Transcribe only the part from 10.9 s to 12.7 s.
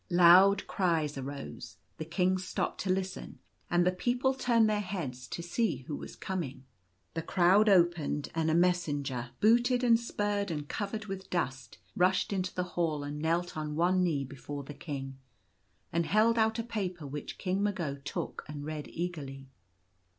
with dust, rushed into the